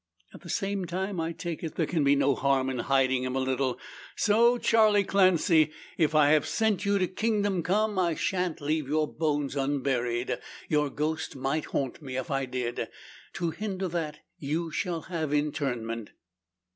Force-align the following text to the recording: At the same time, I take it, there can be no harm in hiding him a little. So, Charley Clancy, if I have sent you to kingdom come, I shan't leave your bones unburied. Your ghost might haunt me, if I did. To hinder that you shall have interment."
At 0.33 0.41
the 0.41 0.49
same 0.49 0.85
time, 0.85 1.19
I 1.19 1.31
take 1.31 1.61
it, 1.63 1.75
there 1.75 1.85
can 1.85 2.03
be 2.03 2.15
no 2.15 2.33
harm 2.33 2.71
in 2.71 2.79
hiding 2.79 3.21
him 3.21 3.35
a 3.35 3.39
little. 3.39 3.79
So, 4.15 4.57
Charley 4.57 5.03
Clancy, 5.03 5.71
if 5.95 6.15
I 6.15 6.29
have 6.31 6.47
sent 6.47 6.85
you 6.85 6.97
to 6.97 7.05
kingdom 7.07 7.61
come, 7.61 7.99
I 7.99 8.15
shan't 8.15 8.61
leave 8.61 8.87
your 8.87 9.05
bones 9.07 9.55
unburied. 9.55 10.39
Your 10.67 10.89
ghost 10.89 11.35
might 11.35 11.65
haunt 11.65 12.01
me, 12.01 12.15
if 12.17 12.31
I 12.31 12.47
did. 12.47 12.89
To 13.33 13.51
hinder 13.51 13.87
that 13.89 14.21
you 14.39 14.71
shall 14.71 15.01
have 15.01 15.31
interment." 15.35 16.13